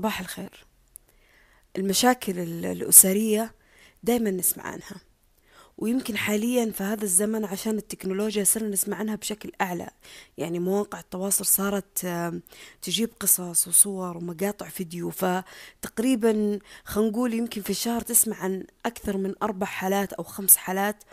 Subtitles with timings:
[0.00, 0.66] صباح الخير.
[1.76, 3.54] المشاكل الأسرية
[4.02, 5.00] دايما نسمع عنها
[5.78, 9.88] ويمكن حاليا في هذا الزمن عشان التكنولوجيا صرنا نسمع عنها بشكل أعلى.
[10.38, 12.06] يعني مواقع التواصل صارت
[12.82, 19.34] تجيب قصص وصور ومقاطع فيديو فتقريبا خلينا نقول يمكن في الشهر تسمع عن أكثر من
[19.42, 21.04] أربع حالات أو خمس حالات.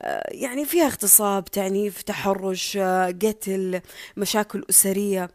[0.00, 3.80] آه، يعني فيها اغتصاب تعنيف تحرش آه، قتل
[4.16, 5.30] مشاكل أسرية.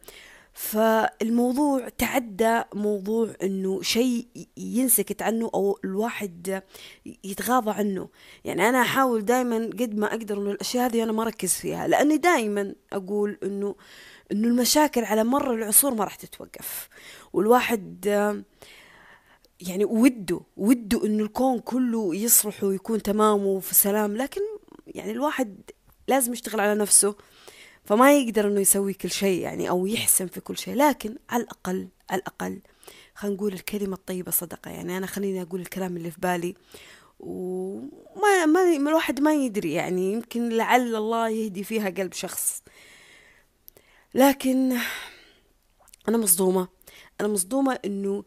[0.53, 4.27] فالموضوع تعدى موضوع إنه شيء
[4.57, 6.63] ينسكت عنه أو الواحد
[7.23, 8.09] يتغاضى عنه.
[8.45, 12.17] يعني أنا أحاول دائما قد ما أقدر انه الأشياء هذه أنا ما أركز فيها لأني
[12.17, 13.75] دائما أقول إنه
[14.31, 16.89] إنه المشاكل على مر العصور ما راح تتوقف.
[17.33, 18.05] والواحد
[19.59, 24.41] يعني وده وده إنه الكون كله يصلح ويكون تمام وفي سلام لكن
[24.87, 25.61] يعني الواحد
[26.07, 27.15] لازم يشتغل على نفسه.
[27.85, 31.87] فما يقدر إنه يسوي كل شيء يعني أو يحسن في كل شيء لكن على الأقل
[32.09, 32.61] على الأقل
[33.15, 34.71] خلينا نقول الكلمة الطيبة صدقة.
[34.71, 36.55] يعني أنا خليني أقول الكلام اللي في بالي
[37.19, 42.63] وما ما الواحد ما يدري يعني يمكن لعل الله يهدي فيها قلب شخص.
[44.13, 44.77] لكن
[46.07, 46.67] أنا مصدومة.
[47.21, 48.23] أنا مصدومة إنه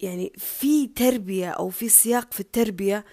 [0.00, 3.04] يعني في تربية أو في سياق في التربية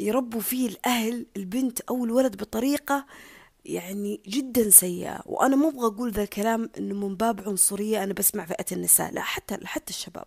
[0.00, 3.06] يربوا فيه الأهل البنت أو الولد بطريقة
[3.64, 5.20] يعني جدا سيئة.
[5.26, 9.22] وأنا مو أبغى أقول ذا الكلام إنه من باب عنصرية أنا بسمع فئة النساء لا
[9.22, 10.24] حتى حتى الشباب.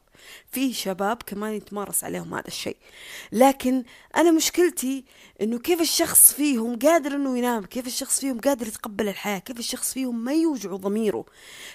[0.52, 2.78] في شباب كمان يتمارس عليهم هذا الشيء.
[3.32, 3.84] لكن
[4.18, 5.06] أنا مشكلتي
[5.42, 9.94] إنه كيف الشخص فيهم قادر إنه ينام كيف الشخص فيهم قادر يتقبل الحياة كيف الشخص
[9.94, 11.26] فيهم ما يوجع ضميره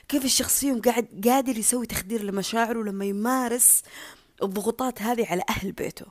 [0.08, 3.82] كيف الشخص فيهم قاعد قادر يسوي تخدير لمشاعره لما يمارس
[4.42, 6.06] الضغوطات هذه على أهل بيته.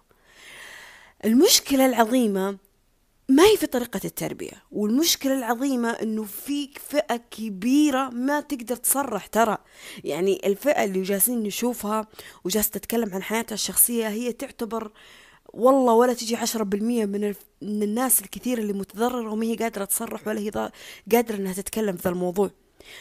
[1.26, 2.58] المشكلة العظيمة
[3.30, 9.58] ما هي في طريقة التربية؟ والمشكلة العظيمة إنه فيك فئة كبيرة ما تقدر تصرح ترى.
[10.04, 12.08] يعني الفئة اللي جالسين نشوفها
[12.44, 14.92] وجالسة تتكلم عن حياتها الشخصية هي تعتبر
[15.54, 20.28] والله ولا تجي عشرة بالمية من, من الناس الكثير اللي متضررة وما هي قادرة تصرح
[20.28, 20.72] ولا هي
[21.12, 22.52] قادرة إنها تتكلم في ذا الموضوع.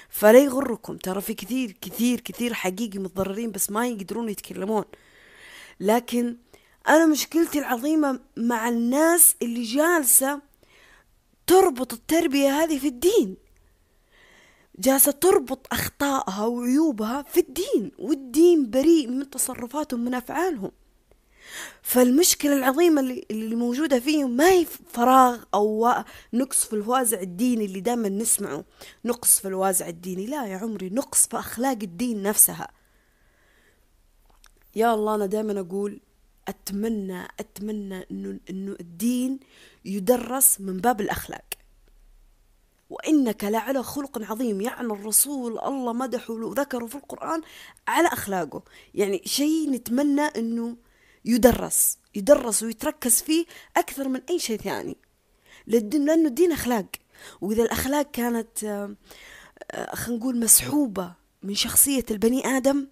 [0.09, 4.85] فلا يغركم ترى في كثير كثير كثير حقيقي متضررين بس ما يقدرون يتكلمون.
[5.81, 6.37] لكن
[6.89, 10.41] أنا مشكلتي العظيمة مع الناس اللي جالسة
[11.47, 13.37] تربط التربية هذه في الدين.
[14.79, 20.71] جالسة تربط أخطائها وعيوبها في الدين والدين بريء من تصرفاتهم من أفعالهم.
[21.83, 25.95] فالمشكلة العظيمة اللي, اللي موجودة فيهم ما هي فراغ أو
[26.33, 28.65] نقص في الوازع الديني اللي دائما نسمعه.
[29.05, 30.27] نقص في الوازع الديني.
[30.27, 32.69] لا يا عمري نقص في أخلاق الدين نفسها.
[34.77, 36.01] يا الله أنا دائما أقول
[36.49, 39.41] أتمنى أتمنى إنه إنه الدين
[39.85, 41.45] يدرس من باب الأخلاق.
[42.91, 44.61] وإنك لعلى خلق عظيم.
[44.61, 47.43] يعني الرسول الله مدحه وذكره في القرآن
[47.89, 48.63] على أخلاقه.
[48.95, 50.77] يعني شيء نتمنى إنه
[51.25, 53.47] يدرس يدرس ويتركز فيه
[53.77, 54.97] أكثر من أي شيء ثاني.
[55.67, 56.87] لأنه الدين أخلاق.
[57.41, 62.87] وإذا الأخلاق كانت آه، خلينا نقول مسحوبة من شخصية البني آدم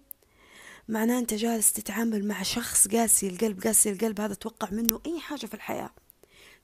[0.87, 5.45] معناه أنت جالس تتعامل مع شخص قاسي القلب قاسي القلب هذا توقع منه أي حاجة
[5.45, 5.89] في الحياة.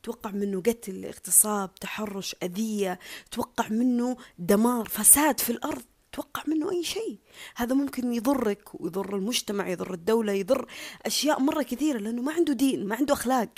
[0.03, 2.99] توقع منه قتل اغتصاب تحرش أذية
[3.31, 7.17] توقع منه دمار فساد في الأرض توقع منه أي شيء.
[7.55, 10.71] هذا ممكن يضرك ويضر المجتمع يضر الدولة يضر
[11.05, 13.49] أشياء مرة كثيرة لأنه ما عنده دين ما عنده أخلاق.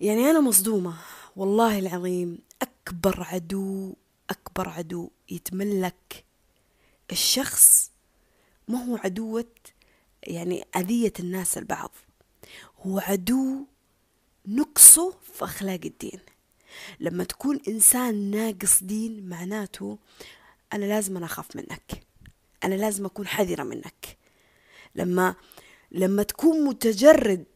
[0.00, 0.94] يعني أنا مصدومة
[1.36, 3.94] والله العظيم أكبر عدو
[4.30, 6.24] أكبر عدو يتملك
[7.12, 7.90] الشخص
[8.70, 9.44] ما هو عدوة
[10.22, 11.90] يعني أذية الناس البعض.
[12.86, 13.66] هو عدو
[14.46, 16.20] نقصه في أخلاق الدين.
[17.00, 19.98] لما تكون إنسان ناقص دين معناته
[20.72, 22.02] أنا لازم أنا أخاف منك.
[22.64, 24.18] أنا لازم أكون حذرة منك.
[24.94, 25.34] لما
[25.92, 27.46] لما تكون متجرد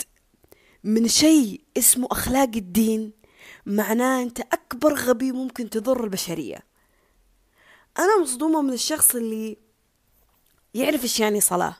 [0.84, 3.12] من شيء اسمه أخلاق الدين
[3.66, 6.58] معناه أنت أكبر غبي ممكن تضر البشرية.
[7.98, 9.63] أنا مصدومة من الشخص اللي
[10.74, 11.76] يعرف إيش يعني صلاة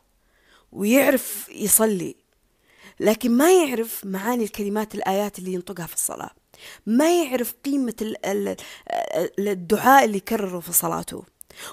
[0.73, 2.17] ويعرف يصلي
[3.01, 6.31] لكن ما يعرف معاني الكلمات الآيات اللي ينطقها في الصلاة.
[6.87, 8.15] ما يعرف قيمة
[9.39, 11.25] الدعاء اللي يكرره في صلاته.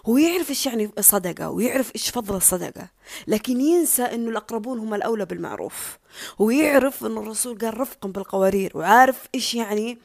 [0.05, 2.89] هو يعرف إيش يعني صدقة ويعرف إيش فضل الصدقة
[3.27, 5.97] لكن ينسى إنه الأقربون هم الأولى بالمعروف.
[6.41, 9.97] هو يعرف إنه الرسول قال رفقا بالقوارير وعارف إيش يعني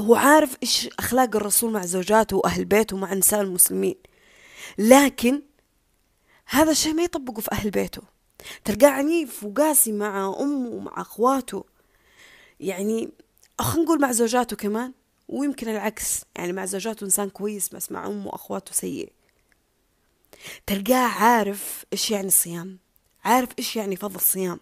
[0.00, 3.94] هو عارف إيش أخلاق الرسول مع زوجاته وأهل بيته ومع نساء المسلمين.
[4.78, 5.42] لكن
[6.50, 8.02] هذا الشيء ما يطبقه في أهل بيته.
[8.64, 11.64] تلقاه عنيف وقاسي مع أمه ومع أخواته.
[12.60, 13.12] يعني
[13.60, 14.92] خلينا نقول مع زوجاته كمان
[15.28, 16.24] ويمكن العكس.
[16.36, 19.12] يعني مع زوجاته إنسان كويس بس مع أمه وأخواته سيء.
[20.66, 22.78] تلقاه عارف إيش يعني الصيام
[23.24, 24.60] عارف إيش يعني فضل الصيام.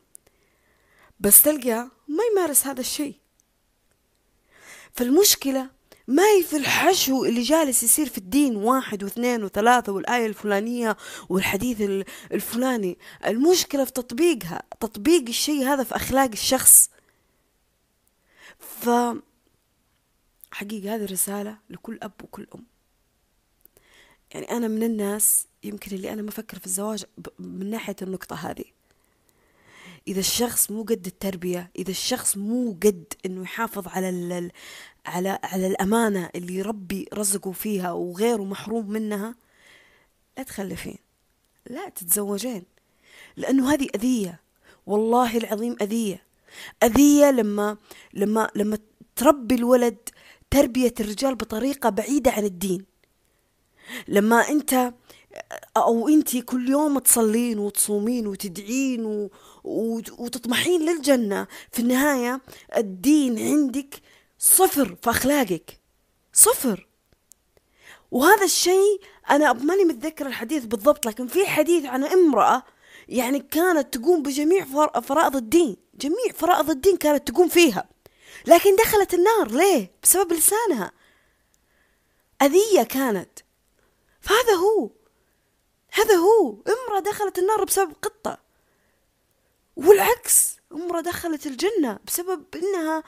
[1.20, 3.14] بس تلقاه ما يمارس هذا الشيء.
[4.92, 5.70] فالمشكلة
[6.08, 10.96] ما في الحشو اللي جالس يصير في الدين واحد واثنين وثلاثة والآية الفلانية
[11.28, 16.90] والحديث الفلاني؟ المشكلة في تطبيقها تطبيق الشيء هذا في أخلاق الشخص.
[18.58, 18.90] ف
[20.50, 22.64] حقيقة هذه الرسالة لكل أب وكل أم.
[24.34, 27.04] يعني أنا من الناس يمكن اللي أنا ما أفكر في الزواج
[27.38, 28.64] من ناحية النقطة هذه.
[30.08, 34.08] إذا الشخص مو قد التربية إذا الشخص مو قد إنه يحافظ على
[35.08, 39.34] على على الأمانة اللي ربي رزقه فيها وغيره محروم منها
[40.38, 40.98] لا تخلفين
[41.70, 42.62] لا تتزوجين
[43.36, 44.40] لأنه هذه أذية
[44.86, 46.22] والله العظيم أذية
[46.82, 47.76] أذية لما
[48.14, 48.78] لما لما
[49.16, 49.96] تربي الولد
[50.50, 52.84] تربية الرجال بطريقة بعيدة عن الدين
[54.08, 54.92] لما أنت
[55.76, 59.28] أو أنت كل يوم تصلين وتصومين وتدعين.
[59.64, 62.40] وتطمحين للجنة في النهاية
[62.76, 64.00] الدين عندك
[64.38, 65.80] صفر في أخلاقك.
[66.32, 66.88] صفر.
[68.10, 69.00] وهذا الشيء
[69.30, 72.62] أنا ماني متذكر الحديث بالضبط لكن في حديث عن امرأة
[73.08, 74.64] يعني كانت تقوم بجميع
[75.00, 77.88] فرائض الدين جميع فرائض الدين كانت تقوم فيها.
[78.46, 80.92] لكن دخلت النار ليه؟ بسبب لسانها.
[82.42, 83.38] أذية كانت.
[84.20, 84.90] فهذا هو.
[85.92, 86.50] هذا هو.
[86.50, 88.38] امرأة دخلت النار بسبب قطة.
[89.76, 93.02] والعكس امرأة دخلت الجنة بسبب إنها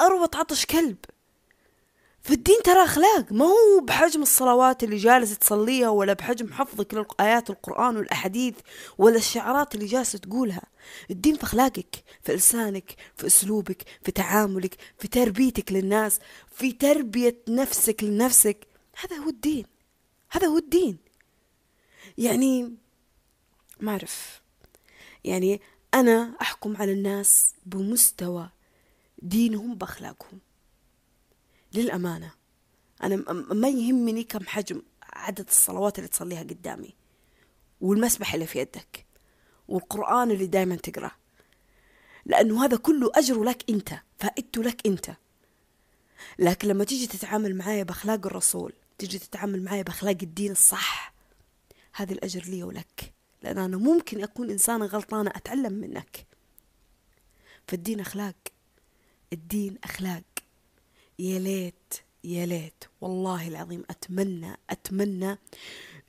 [0.00, 0.96] اروت عطش كلب.
[2.22, 7.96] فالدين ترى أخلاق ما هو بحجم الصلوات اللي جالس تصليها ولا بحجم حفظك لآيات القرآن
[7.96, 8.54] والأحاديث
[8.98, 10.62] ولا الشعارات اللي جالسة تقولها.
[11.10, 16.18] الدين في أخلاقك في لسانك في أسلوبك في تعاملك في تربيتك للناس
[16.52, 18.66] في تربية نفسك لنفسك.
[19.00, 19.64] هذا هو الدين.
[20.30, 20.98] هذا هو الدين.
[22.18, 22.74] يعني
[23.80, 24.40] ما أعرف.
[25.24, 25.60] يعني
[25.94, 28.50] أنا أحكم على الناس بمستوى
[29.18, 30.40] دينهم بأخلاقهم.
[31.74, 32.32] للأمانة
[33.02, 36.94] أنا ما يهمني كم حجم عدد الصلوات اللي تصليها قدامي
[37.80, 39.06] والمسبح اللي في يدك
[39.68, 41.10] والقرآن اللي دايما تقرأه
[42.26, 45.10] لأنه هذا كله أجر لك أنت فائدته لك أنت.
[46.38, 51.14] لكن لما تيجي تتعامل معايا بأخلاق الرسول تيجي تتعامل معايا بأخلاق الدين الصح
[51.94, 53.12] هذا الأجر لي ولك
[53.42, 56.26] لأن أنا ممكن أكون إنسانة غلطانة أتعلم منك.
[57.68, 58.34] فالدين أخلاق.
[59.32, 60.22] الدين أخلاق.
[61.18, 61.94] يا ليت
[62.24, 62.84] يا ليت.
[63.00, 65.38] والله العظيم أتمنى أتمنى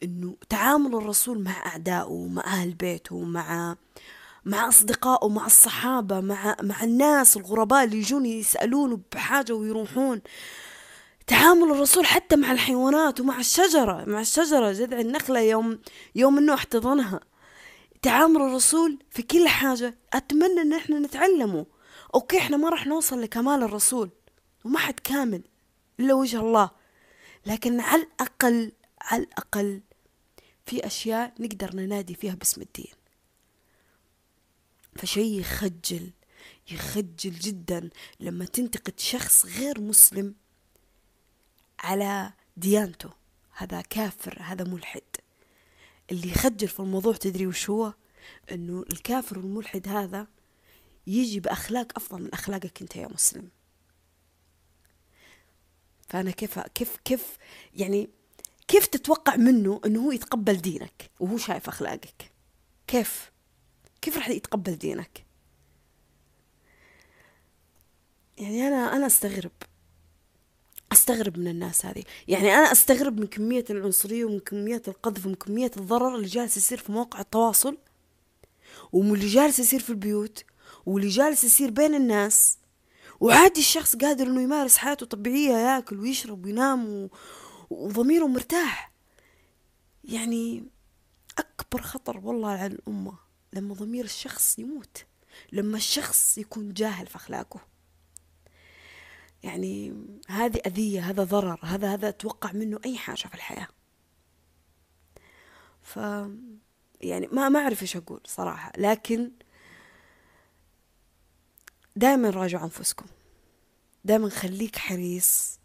[0.04, 3.76] أنه تعامل الرسول مع أعدائه مع أهل بيته مع
[4.46, 10.22] مع أصدقائه مع الصحابة مع مع الناس الغرباء اللي يجون يسألونه بحاجة ويروحون.
[11.28, 15.80] تعامل الرسول حتى مع الحيوانات ومع الشجرة مع الشجرة جذع النخلة يوم
[16.16, 17.20] يوم انه احتضنها.
[18.02, 19.96] تعامل الرسول في كل حاجة.
[20.14, 21.66] أتمنى إن إحنا نتعلمه.
[22.16, 24.10] أوكي إحنا ما راح نوصل لكمال الرسول
[24.66, 25.44] وما حد كامل
[26.00, 26.70] إلا وجه الله.
[27.46, 28.72] لكن على الأقل
[29.02, 29.82] على الأقل
[30.66, 32.94] في أشياء نقدر ننادي فيها باسم الدين.
[34.96, 36.12] فشيء يخجل
[36.72, 37.90] يخجل جدا
[38.20, 40.36] لما تنتقد شخص غير مسلم
[41.80, 43.10] على ديانته.
[43.52, 45.02] هذا كافر هذا ملحد.
[46.12, 47.94] اللي يخجل في الموضوع تدري وش هو؟
[48.52, 50.28] إنه الكافر والملحد هذا
[51.10, 53.50] يجي بأخلاق أفضل من أخلاقك أنت يا مسلم.
[56.08, 57.38] فأنا كيف كيف كيف
[57.76, 58.10] يعني
[58.68, 62.32] كيف تتوقع منه إنه هو يتقبل دينك وهو شايف أخلاقك؟
[62.88, 63.32] كيف؟
[64.02, 65.26] كيف راح يتقبل دينك؟
[68.38, 69.52] يعني أنا أنا أستغرب.
[70.92, 72.04] أستغرب من الناس هذه.
[72.28, 76.78] يعني أنا أستغرب من كمية العنصرية ومن كمية القذف ومن كمية الضرر اللي جالس يصير
[76.78, 77.78] في مواقع التواصل
[78.92, 80.44] ومن اللي جالس يصير في البيوت.
[80.90, 82.58] واللي جالس يصير بين الناس.
[83.20, 87.10] وعادي الشخص قادر إنه يمارس حياته طبيعية ياكل ويشرب وينام و...
[87.70, 88.92] وضميره مرتاح.
[90.04, 90.64] يعني
[91.38, 93.14] أكبر خطر والله على الأمة
[93.54, 95.06] لما ضمير الشخص يموت
[95.52, 97.60] لما الشخص يكون جاهل في أخلاقه.
[99.44, 99.94] يعني
[100.28, 103.68] هذه أذية هذا ضرر هذا هذا أتوقع منه أي حاجة في الحياة.
[105.82, 105.96] ف
[107.02, 108.72] يعني ما ما أعرف إيش أقول صراحة.
[108.78, 109.32] لكن
[112.00, 113.06] دائما راجعوا أنفسكم.
[114.06, 115.60] دائما خليك حريص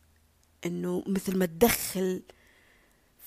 [0.66, 2.22] إنه مثل ما تدخل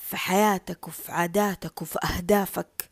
[0.10, 2.90] في حياتك وفي عاداتك وفي أهدافك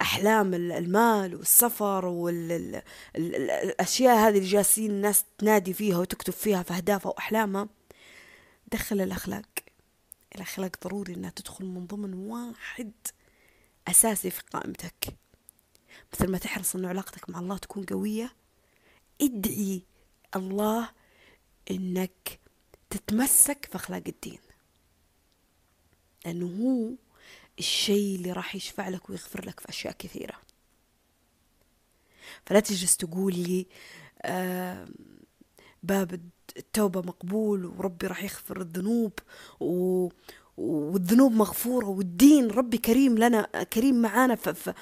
[0.00, 7.68] أحلام المال والسفر والأشياء هذه اللي جالسين الناس تنادي فيها وتكتب فيها في أهدافها وأحلامها
[8.72, 9.48] دخل الأخلاق.
[10.34, 12.92] الأخلاق ضروري إنها تدخل من ضمن واحد
[13.88, 15.16] أساسي في قائمتك.
[16.14, 18.43] مثل ما تحرص إنه علاقتك مع الله تكون قوية
[19.22, 19.82] ادعي
[20.36, 20.90] الله
[21.70, 22.40] إنك
[22.90, 24.38] تتمسك في أخلاق الدين.
[26.24, 26.94] لأنه هو
[27.58, 30.40] الشيء اللي راح يشفع لك ويغفر لك في أشياء كثيرة.
[32.46, 33.66] فلا تجلس تقول لي
[34.22, 34.88] آه
[35.82, 36.20] باب
[36.56, 39.12] التوبة مقبول وربي راح يغفر الذنوب
[39.60, 40.08] و
[40.56, 43.42] والذنوب مغفورة والدين ربي كريم لنا
[43.72, 44.34] كريم معانا.
[44.34, 44.72] في, في,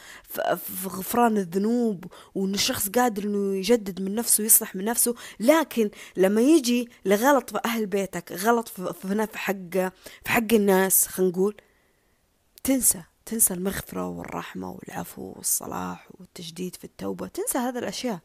[0.57, 5.15] في غفران الذنوب وإن الشخص قادر إنه يجدد من نفسه ويصلح من نفسه.
[5.41, 9.55] لكن لما يجي لغلط في أهل بيتك غلط في, في حق
[10.25, 11.57] في حق الناس خلينا نقول
[12.65, 17.27] تنسى تنسى المغفرة والرحمة والعفو والصلاح والتجديد في التوبة.
[17.27, 18.19] تنسى هذه الأشياء.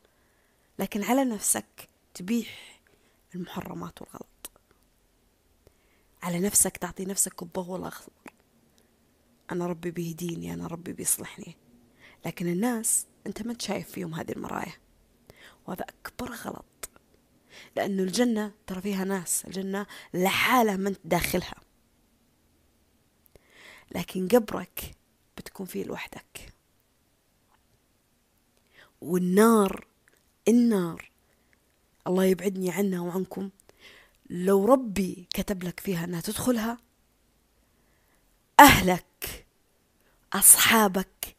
[0.79, 2.81] لكن على نفسك تبيح
[3.35, 4.36] المحرمات والغلط.
[6.23, 8.13] على نفسك تعطي نفسك الضوء الأخضر
[9.51, 11.57] أنا ربي بيهديني أنا ربي بيصلحني.
[12.25, 14.73] لكن الناس أنت ما شايف فيهم هذه المرايا.
[15.67, 16.89] وهذا أكبر غلط.
[17.75, 19.45] لأنه الجنة ترى فيها ناس.
[19.45, 21.55] الجنة لحالها من داخلها.
[23.95, 24.95] لكن قبرك
[25.37, 26.53] بتكون فيه لوحدك.
[29.01, 29.87] والنار
[30.47, 31.11] النار
[32.07, 33.49] الله يبعدني عنها وعنكم.
[34.29, 36.77] لو ربي كتب لك فيها أنها تدخلها
[38.59, 39.45] أهلك
[40.33, 41.35] أصحابك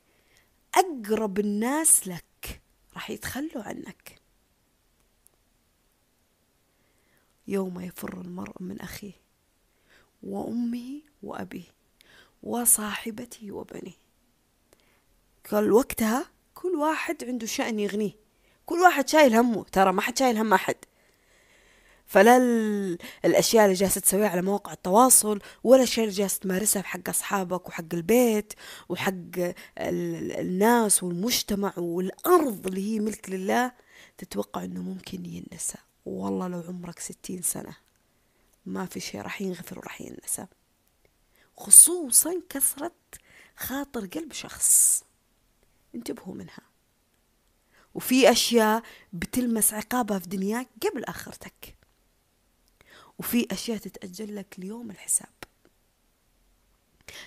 [0.75, 2.63] أقرب الناس لك
[2.95, 4.21] راح يتخلوا عنك.
[7.49, 9.13] يوم يفر المرء من أخيه
[10.23, 11.67] وأمه وأبيه
[12.43, 13.99] وصاحبته وبنيه.
[15.51, 18.13] قال وقتها كل واحد عنده شأن يغنيه.
[18.67, 20.77] كل واحد شايل همه ترى ما حد شايل هم أحد.
[22.09, 22.37] فلا
[23.25, 27.69] الأشياء اللي جالسة تسويها على مواقع التواصل ولا الأشياء اللي جالسة تمارسها في حق أصحابك
[27.69, 28.53] وحق البيت
[28.89, 29.13] وحق
[29.79, 33.73] الناس والمجتمع والأرض اللي هي ملك لله
[34.19, 35.79] تتوقع أنه ممكن ينسى.
[36.07, 37.77] والله لو عمرك ستين سنة
[38.67, 40.47] ما في شيء راح ينغفر وراح ينسى.
[41.57, 42.95] خصوصا كسرة
[43.57, 45.05] خاطر قلب شخص.
[45.95, 46.63] انتبهوا منها.
[47.95, 51.78] وفي أشياء بتلمس عقابها في دنياك قبل آخرتك.
[53.19, 55.29] وفي أشياء تتأجل لك ليوم الحساب.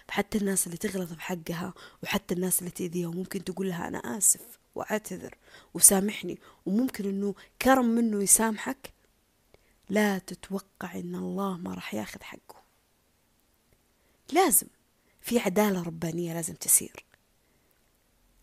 [0.09, 5.37] حتى الناس اللي تغلط بحقها وحتى الناس اللي تأذيها وممكن تقول لها أنا آسف وأعتذر
[5.73, 8.93] وسامحني وممكن أنه كرم منه يسامحك.
[9.89, 12.61] لا تتوقع أن الله ما راح ياخذ حقه.
[14.31, 14.67] لازم
[15.21, 17.05] في عدالة ربانية لازم تسير.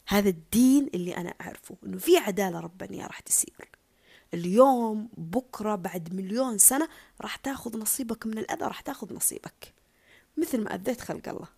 [0.06, 3.77] هذا الدين اللي أنا أعرفه إنه في عدالة ربانية راح تسير.
[4.34, 6.88] اليوم بكرة بعد مليون سنة
[7.20, 9.74] راح تاخذ نصيبك من الأذى راح تاخذ نصيبك.
[10.36, 11.57] مثل ما أذيت خلق الله.